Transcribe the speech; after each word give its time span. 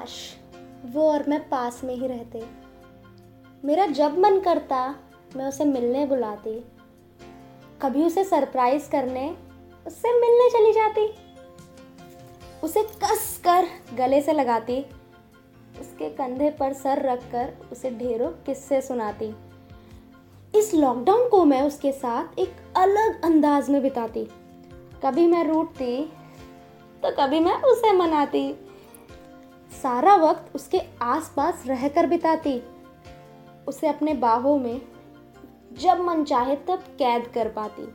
काश 0.00 0.36
वो 0.84 1.12
और 1.12 1.28
मैं 1.28 1.48
पास 1.48 1.84
में 1.84 1.94
ही 1.94 2.06
रहते। 2.06 2.46
मेरा 3.64 3.86
जब 3.86 4.18
मन 4.18 4.40
करता, 4.40 4.94
मैं 5.36 5.48
उसे 5.48 5.64
मिलने 5.64 6.06
बुलाती। 6.06 6.64
कभी 7.82 8.04
उसे 8.04 8.24
सरप्राइज़ 8.24 8.90
करने, 8.90 9.36
उससे 9.86 10.20
मिलने 10.20 10.50
चली 10.50 10.72
जाती। 10.72 11.14
उसे 12.62 12.82
कस 12.82 13.40
कर 13.44 13.66
गले 13.96 14.22
से 14.22 14.32
लगाती। 14.32 14.86
उसके 15.80 16.10
कंधे 16.10 16.50
पर 16.50 16.72
सर 16.72 17.02
रखकर 17.02 17.54
उसे 17.72 17.90
ढेरों 17.90 18.28
किस्से 18.28 18.80
सुनाती। 18.80 19.34
इस 20.58 20.74
लॉकडाउन 20.74 21.28
को 21.28 21.44
मैं 21.44 21.62
उसके 21.62 21.92
साथ 21.92 22.38
एक 22.38 22.56
अलग 22.76 23.24
अंदाज 23.24 23.70
में 23.70 23.82
बिताती। 23.82 24.24
कभी 25.04 25.26
मैं 25.26 25.44
रूठती 25.44 26.12
तो 27.02 27.10
कभी 27.16 27.40
मैं 27.40 27.62
उसे 27.62 27.92
मनाती। 27.92 28.66
सारा 29.82 30.14
वक्त 30.16 30.54
उसके 30.54 30.80
आसपास 31.02 31.62
रहकर 31.66 32.06
बिताती। 32.06 32.60
उसे 33.68 33.88
अपने 33.88 34.14
बाहों 34.14 34.58
में 34.58 34.80
जब 35.72 36.00
मन 36.00 36.24
चाहे 36.24 36.56
तब 36.56 36.84
कैद 36.98 37.26
कर 37.26 37.48
पाती। 37.48 37.88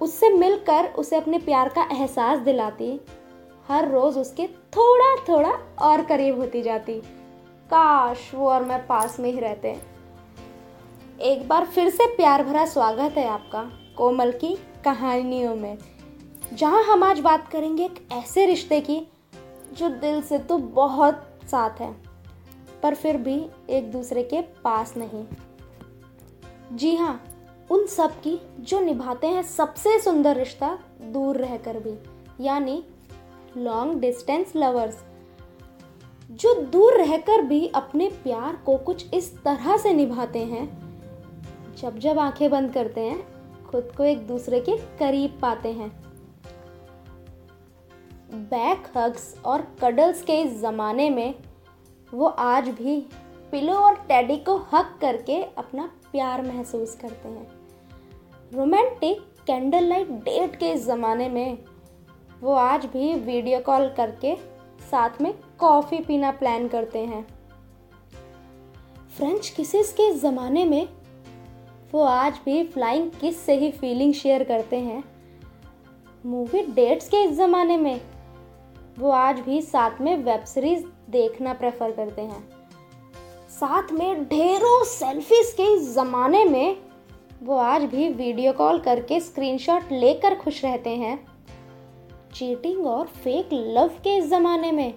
उससे 0.00 0.28
मिलकर 0.28 0.86
उसे 0.98 1.16
अपने 1.16 1.38
प्यार 1.38 1.68
का 1.68 1.82
एहसास 1.92 2.38
दिलाती। 2.38 3.00
हर 3.68 3.88
रोज 3.88 4.18
उसके 4.18 4.46
थोड़ा 4.46 5.14
थोड़ा 5.28 5.50
और 5.82 6.04
करीब 6.04 6.38
होती 6.38 6.62
जाती। 6.62 7.00
काश 7.70 8.30
वो 8.34 8.48
और 8.48 8.64
मैं 8.64 8.86
पास 8.86 9.18
में 9.20 9.30
ही 9.32 9.38
रहते। 9.40 9.76
एक 11.22 11.48
बार 11.48 11.64
फिर 11.64 11.90
से 11.90 12.06
प्यार 12.06 12.44
भरा 12.44 12.64
स्वागत 12.66 13.16
है 13.16 13.26
आपका, 13.28 13.62
कोमल 13.96 14.32
की 14.32 14.54
कहानियों 14.84 15.54
में, 15.56 15.78
जहाँ 16.52 16.82
हम 16.84 17.02
आज 17.02 17.20
बात 17.20 17.48
करेंगे 17.48 17.84
एक 17.84 18.08
ऐसे 18.12 18.46
रिश्ते 18.46 18.80
की 18.80 19.00
जो 19.72 19.88
दिल 19.90 20.20
से 20.22 20.38
तो 20.38 20.58
बहुत 20.58 21.26
साथ 21.50 21.80
है, 21.80 21.94
पर 22.82 22.94
फिर 22.94 23.16
भी 23.16 23.36
एक 23.70 23.90
दूसरे 23.92 24.22
के 24.22 24.40
पास 24.64 24.94
नहीं। 24.96 25.24
जी 26.72 26.94
हाँ 26.96 27.20
उन 27.70 27.86
सब 27.86 28.20
की 28.20 28.38
जो 28.60 28.80
निभाते 28.80 29.26
हैं 29.26 29.42
सबसे 29.42 29.98
सुंदर 30.00 30.36
रिश्ता 30.36 30.78
दूर 31.02 31.36
रहकर 31.36 31.78
भी, 31.78 31.94
यानी 32.40 32.82
लॉन्ग 33.56 34.00
डिस्टेंस 34.00 34.52
लवर्स 34.56 35.02
जो 36.32 36.54
दूर 36.62 36.96
रहकर 36.96 37.42
भी 37.42 37.66
अपने 37.68 38.08
प्यार 38.22 38.56
को 38.56 38.76
कुछ 38.76 39.14
इस 39.14 39.32
तरह 39.42 39.76
से 39.76 39.92
निभाते 39.94 40.38
हैं, 40.38 40.66
जब 41.78 41.98
जब 41.98 42.18
आँखें 42.18 42.48
बंद 42.50 42.72
करते 42.72 43.00
हैं, 43.00 43.22
खुद 43.64 43.92
को 43.96 44.04
एक 44.04 44.26
दूसरे 44.26 44.60
के 44.60 44.76
करीब 44.98 45.38
पाते 45.42 45.72
हैं। 45.72 45.90
बैक 48.34 48.86
हग्स 48.96 49.34
और 49.44 49.62
कडल्स 49.80 50.22
के 50.22 50.40
इस 50.40 50.58
ज़माने 50.60 51.08
में 51.10 51.34
वो 52.12 52.26
आज 52.26 52.68
भी 52.70 53.00
पिलो 53.52 53.74
और 53.74 53.94
टैडी 54.08 54.36
को 54.36 54.56
हक 54.72 54.98
करके 55.00 55.42
अपना 55.58 55.90
प्यार 56.12 56.42
महसूस 56.42 56.94
करते 56.94 57.28
हैं। 57.28 57.46
रोमांटिक 58.52 59.20
कैंडल 59.46 59.84
लाइट 59.84 60.08
डेट 60.24 60.56
के 60.56 60.72
इस 60.72 60.84
ज़माने 60.86 61.28
में 61.28 61.58
वो 62.42 62.52
आज 62.52 62.86
भी 62.86 63.14
वीडियो 63.14 63.60
कॉल 63.60 63.88
करके 63.96 64.34
साथ 64.90 65.20
में 65.22 65.32
कॉफ़ी 65.58 65.98
पीना 65.98 66.30
प्लान 66.32 66.68
करते 66.68 66.98
हैं। 66.98 67.26
फ्रेंच 69.16 69.48
किसेस 69.48 69.92
के 69.92 70.10
ज़माने 70.12 70.64
में 70.64 70.88
वो 71.92 72.02
आज 72.02 72.38
भी 72.44 72.62
फ्लाइंग 72.64 73.10
किस 73.20 73.40
से 73.40 73.54
ही 73.58 73.70
फीलिंग 73.70 74.14
शेयर 74.14 74.44
करते 74.44 74.76
हैं। 74.76 75.02
मूवी 76.24 76.62
डेट्स 76.66 77.08
के 77.08 77.22
इस 77.24 77.36
ज़माने 77.36 77.76
में 77.76 78.00
वो 78.98 79.10
आज 79.10 79.38
भी 79.40 79.60
साथ 79.62 80.00
में 80.00 80.16
वेब 80.16 80.44
सीरीज़ 80.44 80.84
देखना 81.10 81.52
प्रेफर 81.52 81.90
करते 81.90 82.22
हैं। 82.22 82.42
साथ 83.50 83.92
में 83.92 84.24
ढेरों 84.24 84.82
सेल्फीज 84.84 85.50
के 85.50 85.76
ज़माने 85.84 86.44
में 86.44 86.76
वो 87.42 87.56
आज 87.56 87.84
भी 87.84 88.08
वीडियो 88.08 88.52
कॉल 88.52 88.78
करके 88.78 89.20
स्क्रीनशॉट 89.20 89.92
लेकर 89.92 90.34
खुश 90.34 90.64
रहते 90.64 90.90
हैं। 90.90 91.18
चीटिंग 92.34 92.86
और 92.86 93.06
फेक 93.06 93.48
लव 93.52 93.88
के 94.04 94.16
इस 94.16 94.24
ज़माने 94.24 94.72
में 94.72 94.94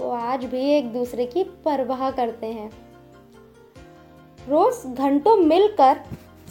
वो 0.00 0.10
आज 0.10 0.44
भी 0.44 0.64
एक 0.70 0.92
दूसरे 0.92 1.26
की 1.26 1.44
परवाह 1.64 2.10
करते 2.10 2.46
हैं। 2.46 2.70
रोज 4.48 4.84
घंटों 4.88 5.36
मिलकर 5.36 6.00